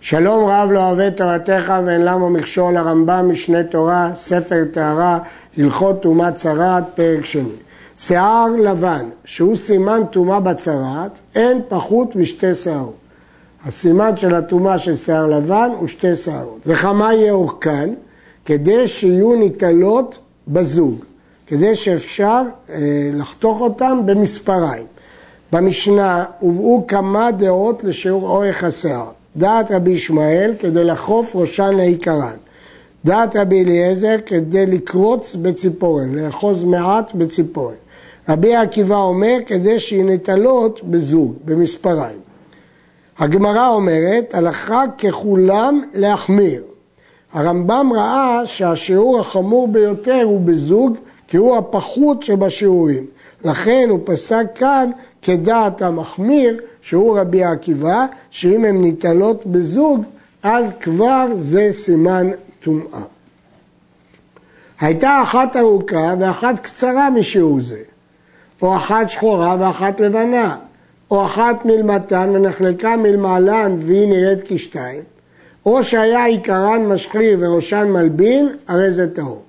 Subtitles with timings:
[0.00, 5.18] שלום רב לא אוהב תורתך ואין למה מכשול הרמב"ם משנה תורה, ספר טהרה,
[5.56, 7.42] הלכות טומאת צרעת, פרק שני.
[7.98, 12.94] שיער לבן, שהוא סימן טומאה בצרעת, אין פחות משתי שערות.
[13.66, 16.60] הסימן של הטומאה של שיער לבן הוא שתי שערות.
[16.66, 17.90] וכמה יהיה אורכן?
[18.44, 20.18] כדי שיהיו ניטלות
[20.48, 21.04] בזוג,
[21.46, 22.76] כדי שאפשר אה,
[23.14, 24.86] לחתוך אותם במספריים.
[25.52, 29.17] במשנה הובאו כמה דעות לשיעור אורך השיער.
[29.38, 32.36] דעת רבי ישמעאל כדי לחוף ראשן לעיקרן.
[33.04, 37.74] דעת רבי אליעזר כדי לקרוץ בציפורן, לאחוז מעט בציפורן.
[38.28, 42.18] רבי עקיבא אומר כדי שיהיו ניטלות בזוג, במספריים.
[43.18, 46.62] הגמרא אומרת, הלכה ככולם להחמיר.
[47.32, 50.96] הרמב"ם ראה שהשיעור החמור ביותר הוא בזוג,
[51.28, 53.06] כי הוא הפחות שבשיעורים.
[53.44, 54.90] לכן הוא פסק כאן
[55.22, 60.04] כדעת המחמיר, שהוא רבי עקיבא, שאם הן ניטלות בזוג,
[60.42, 63.02] אז כבר זה סימן טומאה.
[64.80, 67.78] הייתה אחת ארוכה ואחת קצרה משיעור זה,
[68.62, 70.56] או אחת שחורה ואחת לבנה,
[71.10, 75.02] או אחת מלמתן ונחלקה מלמעלן והיא נראית כשתיים,
[75.66, 79.42] או שהיה עיקרן משחיר וראשן מלבין, הרי זה טהור.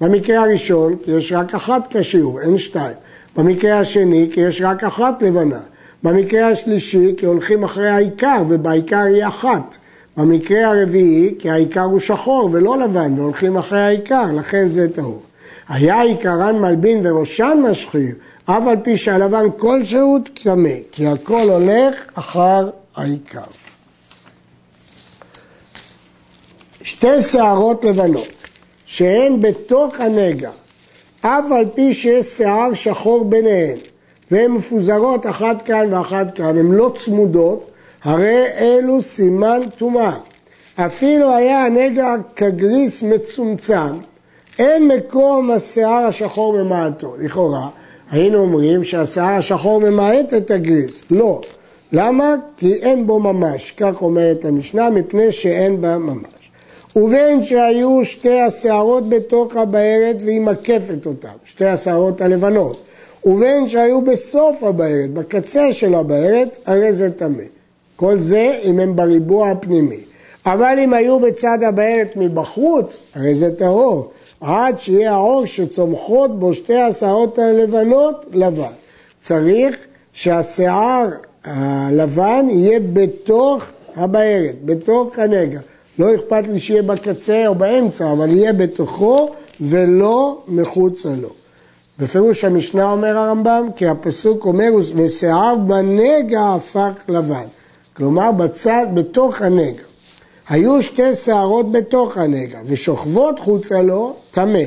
[0.00, 2.96] במקרה הראשון, יש רק אחת כשיעור, אין שתיים.
[3.38, 5.60] במקרה השני, כי יש רק אחת לבנה.
[6.02, 9.76] במקרה השלישי, כי הולכים אחרי העיקר, ובעיקר היא אחת.
[10.16, 15.22] במקרה הרביעי, כי העיקר הוא שחור ולא לבן, והולכים אחרי העיקר, לכן זה טהור.
[15.68, 22.70] היה עיקרן מלבין וראשן משחיר, אף על פי שהלבן כלשהו טמא, כי הכל הולך אחר
[22.96, 23.40] העיקר.
[26.82, 28.32] שתי שערות לבנות,
[28.86, 30.50] שהן בתוך הנגע,
[31.20, 33.78] אף על פי שיש שיער שחור ביניהן,
[34.30, 37.70] והן מפוזרות אחת כאן ואחת כאן, הן לא צמודות,
[38.02, 40.18] הרי אלו סימן טומאה.
[40.76, 43.98] אפילו היה הנגע כגריס מצומצם,
[44.58, 47.16] אין מקום השיער השחור ממעטו.
[47.18, 47.68] לכאורה,
[48.10, 51.02] היינו אומרים שהשיער השחור ממעט את הגריס.
[51.10, 51.40] לא.
[51.92, 52.34] למה?
[52.56, 56.37] כי אין בו ממש, כך אומרת המשנה, מפני שאין בה ממש.
[56.96, 62.84] ובין שהיו שתי השערות בתוך הבארת והיא מקפת אותן, שתי השערות הלבנות,
[63.24, 67.42] ובין שהיו בסוף הבארת, בקצה של הבארת, הרי זה טמא.
[67.96, 70.00] כל זה אם הם בריבוע הפנימי.
[70.46, 74.10] אבל אם היו בצד הבארת מבחוץ, הרי זה טהור,
[74.40, 78.72] עד שיהיה העור שצומחות בו שתי השערות הלבנות לבן.
[79.20, 79.76] צריך
[80.12, 81.08] שהשיער
[81.44, 83.64] הלבן יהיה בתוך
[83.96, 85.60] הבארת, בתוך הנגע.
[85.98, 91.28] לא אכפת לי שיהיה בקצה או באמצע, אבל יהיה בתוכו ולא מחוצה לו.
[91.98, 97.46] בפירוש המשנה אומר הרמב"ם, כי הפסוק אומר, ושיער בנגע הפך לבן.
[97.96, 99.82] כלומר, בצד, בתוך הנגע.
[100.48, 104.62] היו שתי שערות בתוך הנגע, ושוכבות חוצה לו, טמא.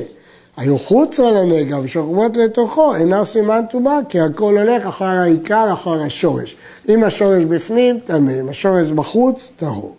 [0.56, 6.56] היו חוצה לנגע ושוכבות לתוכו, אינה סימן טומאה, כי הכל הולך אחר העיקר, אחר השורש.
[6.88, 9.94] אם השורש בפנים, טמא, אם השורש בחוץ, טהור.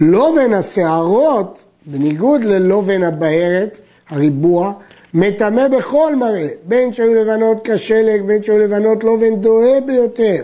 [0.00, 4.72] לובן השערות, בניגוד ללובן הבהרת, הריבוע,
[5.14, 10.42] מטמא בכל מראה, בין שהיו לבנות כשלג, בין שהיו לבנות לובן דוהה ביותר,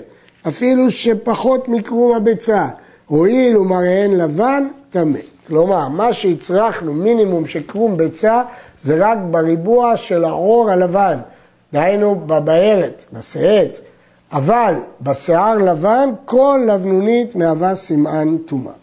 [0.49, 2.69] אפילו שפחות מקרום הביצה,
[3.07, 5.19] הואיל ומראיהן לבן, טמא.
[5.49, 8.43] כלומר, מה שהצרכנו, מינימום של קרום ביצה,
[8.83, 11.19] זה רק בריבוע של העור הלבן,
[11.73, 13.79] דהיינו בבהרת, בשאת,
[14.33, 18.80] אבל בשיער לבן, כל לבנונית מהווה סימן טומאה.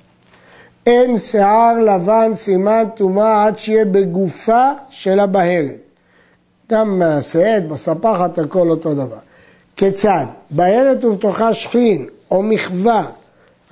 [0.88, 5.78] אין שיער לבן סימן טומאה עד שיהיה בגופה של הבהרת.
[6.72, 9.18] גם מהשאת, בספחת, הכל אותו דבר.
[9.76, 10.26] כיצד?
[10.52, 13.04] בהרת ובתוכה שכין או מחווה.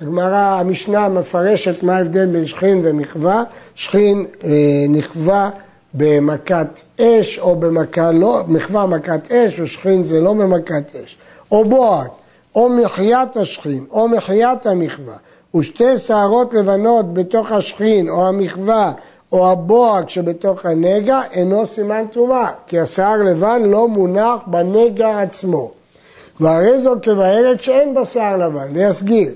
[0.00, 3.42] הגמרא, המשנה מפרשת מה ההבדל בין שכין ומחווה.
[3.74, 4.50] שכין אה,
[4.88, 5.50] נכווה
[5.94, 11.18] במכת אש או במכה לא, מחווה מכת אש ושכין זה לא במכת אש.
[11.52, 12.10] או בועד,
[12.54, 15.16] או מחיית השכין, או מחיית המחווה.
[15.58, 18.92] ושתי שערות לבנות בתוך השכין או המחווה
[19.32, 25.70] או הבוהק שבתוך הנגע אינו סימן טומאה, כי השיער לבן לא מונח בנגע עצמו.
[26.40, 29.32] והרי זו כבהרת שאין בה שיער לבן, ויסגיר.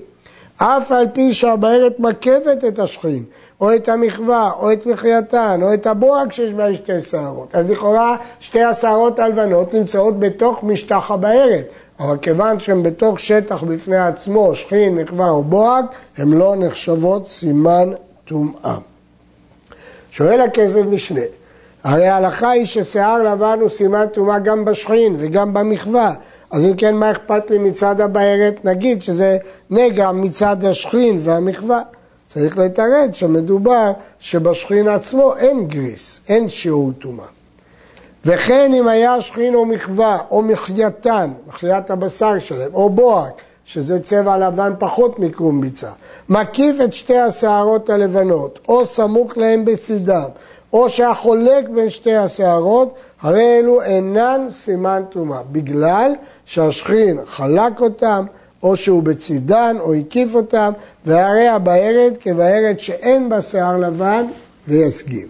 [0.57, 3.23] אף על פי שהבהרת מקפת את השכין,
[3.61, 7.55] או את המחווה, או את מחייתן, או את הבוהק שיש בה שתי שערות.
[7.55, 11.65] אז לכאורה שתי השערות הלבנות נמצאות בתוך משטח הבהרת.
[11.99, 15.85] אבל כיוון שהן בתוך שטח בפני עצמו, שכין, מחווה או בוהק,
[16.17, 17.89] הן לא נחשבות סימן
[18.25, 18.77] טומאה.
[20.11, 21.21] שואל הכסף משנה,
[21.83, 26.13] הרי ההלכה היא ששיער לבן הוא סימן טומאה גם בשכין וגם במחווה.
[26.51, 28.65] אז אם כן, מה אכפת לי מצד הבארת?
[28.65, 29.37] נגיד שזה
[29.69, 31.81] נגע מצד השכין והמחווה.
[32.27, 37.40] צריך לתרד שמדובר שבשכין עצמו אין גריס, אין שיעור טומאה.
[38.25, 43.33] וכן אם היה שכין או מחווה או מחייתן, מחיית הבשר שלהם, או בוהק,
[43.65, 45.89] שזה צבע לבן פחות מקרום ביצה,
[46.29, 50.27] מקיף את שתי השערות הלבנות, או סמוך להם בצידם,
[50.73, 56.11] או שהחולק בין שתי השערות, הרי אלו אינן סימן טומאה, בגלל
[56.45, 58.25] שהשכין חלק אותם,
[58.63, 60.71] או שהוא בצידן, או הקיף אותם,
[61.05, 64.25] והרי הבארת כבארת שאין בה שיער לבן,
[64.67, 65.27] ויסגיר.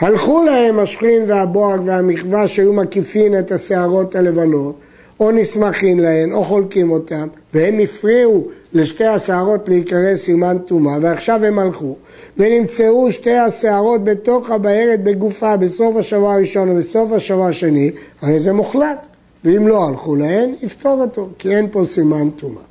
[0.00, 4.74] הלכו להם השכין והבוהג והמחווה שהיו מקיפין את השערות הלבנות,
[5.20, 11.58] או נסמכין להן, או חולקים אותם, והם הפריעו לשתי השערות להיקרא סימן טומאה, ועכשיו הם
[11.58, 11.96] הלכו,
[12.36, 17.90] ונמצאו שתי השערות בתוך הבארת בגופה בסוף השבוע הראשון ובסוף השבוע השני,
[18.22, 19.06] הרי זה מוחלט.
[19.44, 22.62] ואם לא הלכו להן, יפתור אותו, כי אין פה סימן טומאה.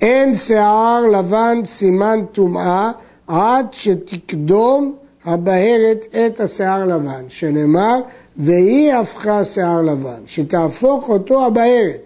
[0.00, 2.90] אין שיער לבן סימן טומאה
[3.28, 4.94] עד שתקדום
[5.26, 8.00] הבהרת את השיער לבן, שנאמר,
[8.36, 12.00] והיא הפכה שיער לבן, שתהפוך אותו הבהרת.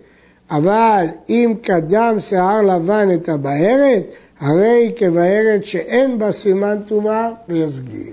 [0.50, 4.02] אבל אם קדם שיער לבן את הבהרת,
[4.40, 8.12] הרי כבהרת שאין בה סימן טומאה ויסגיר.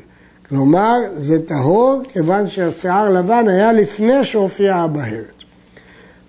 [0.50, 5.44] כלומר, זה טהור כיוון שהשיער לבן היה לפני שהופיעה הבהרת.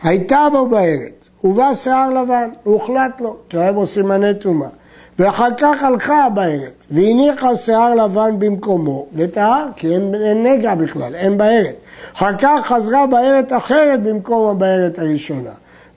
[0.03, 4.69] הייתה בו בהרת, ובא שיער לבן, והוחלט לו, כי היה בו סימני טומאה.
[5.19, 11.39] ואחר כך הלכה הבארת, והניחה שיער לבן במקומו, וטהר, כי אין, אין נגע בכלל, אין
[11.39, 11.77] בארת.
[12.17, 15.51] אחר כך חזרה בארת אחרת במקום הבארת הראשונה.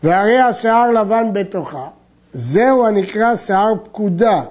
[0.03, 1.87] והרי השיער לבן בתוכה,
[2.33, 4.41] זהו הנקרא שיער פקודה.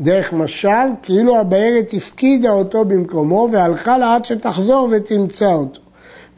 [0.00, 5.80] דרך משל, כאילו הבארת הפקידה אותו במקומו והלכה לה עד שתחזור ותמצא אותו.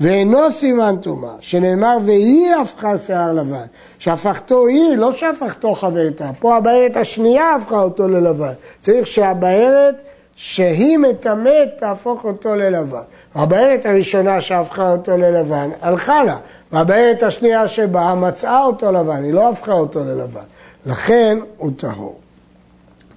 [0.01, 3.65] ואינו סימן טומאה, שנאמר והיא הפכה שיער לבן,
[3.99, 9.95] שהפכתו היא, לא שהפכתו חברתה, פה הבארת השנייה הפכה אותו ללבן, צריך שהבארת
[10.37, 13.03] שהיא מטמאת תהפוך אותו ללבן.
[13.35, 16.37] הבארת הראשונה שהפכה אותו ללבן, הלכה לה,
[16.73, 20.45] והבארת השנייה שבאה מצאה אותו לבן, היא לא הפכה אותו ללבן,
[20.87, 22.19] לכן הוא טהור.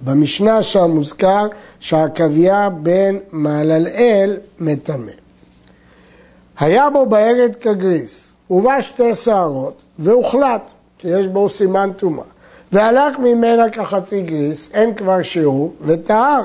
[0.00, 1.46] במשנה שם מוזכר
[1.80, 5.23] שהעכביה בן מעללאל מטמא.
[6.58, 12.24] היה בו בארד כגריס, ובא שתי שערות, והוחלט, כי יש בו סימן טומאה.
[12.72, 16.42] והלך ממנה כחצי גריס, אין כבר שיעור, וטהר.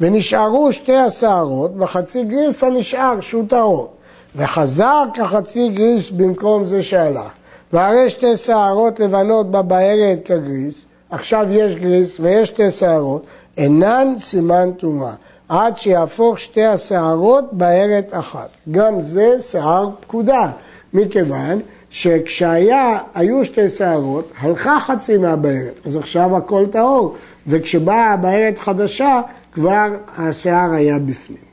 [0.00, 3.90] ונשארו שתי השערות בחצי גריס הנשאר, שהוא טהור.
[4.36, 7.32] וחזר כחצי גריס במקום זה שהלך.
[7.72, 13.22] והרי שתי שערות לבנות בבארת כגריס, עכשיו יש גריס ויש שתי שערות,
[13.56, 15.12] אינן סימן טומאה.
[15.48, 18.48] עד שיהפוך שתי השערות בארת אחת.
[18.70, 20.50] גם זה שיער פקודה,
[20.94, 21.60] מכיוון
[21.90, 27.16] שכשהיו שתי שערות, הלכה חצי מהבארת, אז עכשיו הכל טהור,
[27.46, 29.20] וכשבאה הבארת חדשה,
[29.52, 31.52] כבר השיער היה בפנים.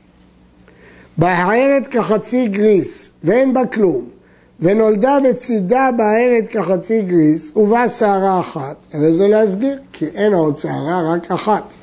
[1.17, 4.05] בארת כחצי גריס, ואין בה כלום,
[4.59, 11.13] ונולדה בצידה בארת כחצי גריס, ובאה שערה אחת, הרי זה להסביר, כי אין עוד שערה,
[11.13, 11.75] רק אחת.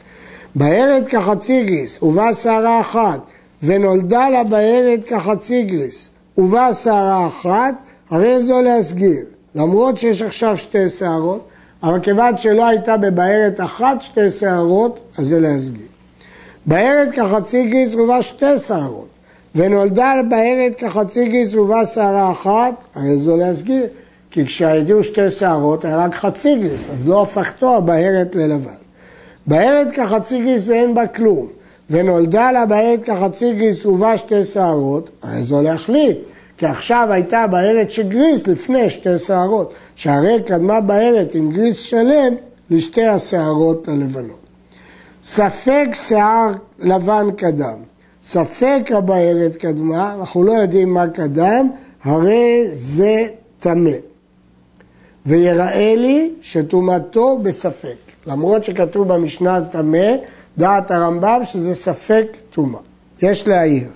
[0.56, 3.20] בארת כחצי גריס, ובאה שערה אחת,
[3.62, 7.75] ונולדה לה בארת כחצי גריס, ובאה שערה אחת,
[8.11, 9.25] הרי זו להסגיר.
[9.55, 11.49] למרות שיש עכשיו שתי שערות,
[11.82, 15.86] אבל כיוון שלא הייתה בבהרת אחת שתי שערות, אז זה להסגיר.
[16.67, 19.08] בהרת כחצי גריס ובה שתי שערות,
[19.55, 23.86] ונולדה בהרת כחצי גריס ובה שערה אחת, הרי זו להסגיר.
[24.31, 28.85] כי כשהגיעו שתי שערות היה רק חצי גריס, אז לא הפכתו הבהרת ללבן.
[29.46, 31.48] בהרת כחצי גריס ואין בה כלום,
[31.91, 36.19] ונולדה לה בהרת כחצי גריס ובה שתי שערות, הרי זו להחליט,
[36.58, 42.34] כי עכשיו הייתה בהרת של גריס לפני שתי שערות, שהרי קדמה בהרת עם גריס שלם
[42.70, 44.46] לשתי השערות הלבנות.
[45.22, 47.79] ספק שיער לבן קדם,
[48.22, 51.69] ספק הבארת קדמה, אנחנו לא יודעים מה קדם,
[52.05, 53.26] הרי זה
[53.60, 53.91] טמא.
[55.26, 58.06] ויראה לי שטומאתו בספק.
[58.26, 60.08] למרות שכתוב במשנה טמא,
[60.58, 62.80] דעת הרמב"ם שזה ספק טומאה.
[63.22, 63.88] יש להעיר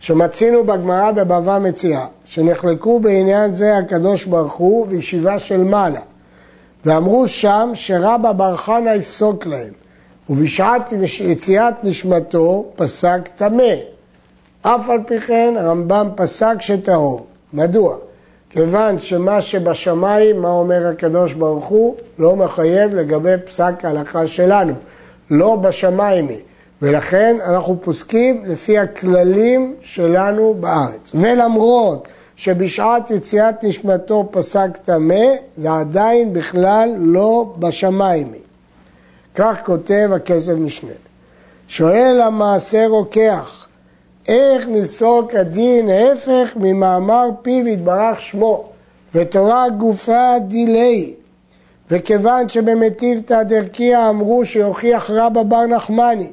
[0.00, 6.00] שמצינו בגמרא בבבא מציאה, שנחלקו בעניין זה הקדוש ברוך הוא וישיבה של מעלה,
[6.84, 9.72] ואמרו שם שרבא בר חנא יפסוק להם,
[10.30, 10.82] ובשעת
[11.24, 13.74] יציאת נשמתו פסק טמא.
[14.62, 17.26] אף על פי כן הרמב"ם פסק שטהור.
[17.52, 17.96] מדוע?
[18.50, 24.74] כיוון שמה שבשמיים, מה אומר הקדוש ברוך הוא, לא מחייב לגבי פסק ההלכה שלנו.
[25.30, 26.38] לא בשמיים היא.
[26.82, 31.10] ולכן אנחנו פוסקים לפי הכללים שלנו בארץ.
[31.14, 35.24] ולמרות שבשעת יציאת נשמתו פסק טמא,
[35.56, 38.32] זה עדיין בכלל לא בשמיים.
[39.34, 40.90] כך כותב הכסף משנה.
[41.68, 43.59] שואל המעשה רוקח,
[44.30, 48.64] איך נפסוק הדין ההפך ממאמר פיו יתברך שמו,
[49.14, 51.14] ותורה גופה דילי.
[51.90, 56.30] וכיוון שבמטיבתא דרכיה אמרו שיוכיח רבא בר נחמני,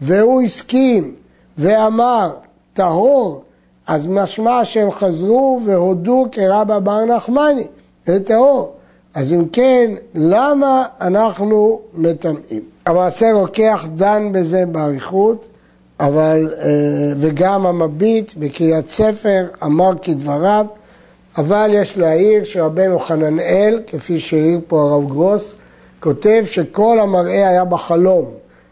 [0.00, 1.14] והוא הסכים
[1.58, 2.30] ואמר
[2.74, 3.42] טהור,
[3.86, 7.66] אז משמע שהם חזרו והודו כרבא בר נחמני,
[8.06, 8.72] זה טהור.
[9.14, 12.62] אז אם כן, למה אנחנו מטמאים?
[12.86, 15.44] המעשה רוקח דן בזה באריכות,
[16.00, 20.66] אבל, אה, וגם המביט בקריית ספר אמר כדבריו,
[21.38, 25.54] אבל יש להעיר שרבנו חננאל, כפי שהעיר פה הרב גרוס,
[26.00, 28.24] כותב שכל המראה היה בחלום.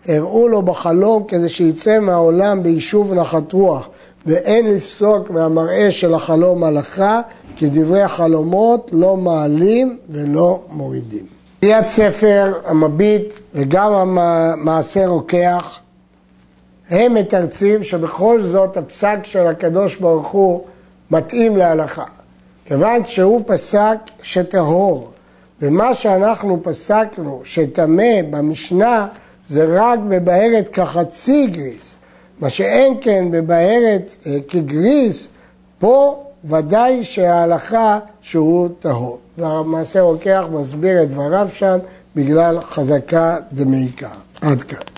[0.09, 3.88] הראו לו בחלום כדי שיצא מהעולם ביישוב נחת רוח,
[4.26, 7.21] ואין לפסוק מהמראה של החלום הלכה,
[7.57, 11.26] כי דברי החלומות לא מעלים ולא מורידים.
[11.61, 15.79] קריאת ספר, המביט וגם המעשה רוקח,
[16.93, 20.65] הם מתרצים שבכל זאת הפסק של הקדוש ברוך הוא
[21.11, 22.05] מתאים להלכה.
[22.65, 25.11] כיוון שהוא פסק שטהור,
[25.63, 29.09] ומה שאנחנו פסקנו שטמא במשנה
[29.49, 31.97] זה רק בבהרת כחצי גריס,
[32.41, 35.29] מה שאין כן בבהרת אה, כגריס,
[35.79, 39.19] פה ודאי שההלכה שהוא טהור.
[39.39, 41.79] והמעשה רוקח מסביר את דבריו שם
[42.17, 44.09] בגלל חזקה דמעיקה.
[44.41, 44.92] עד כאן.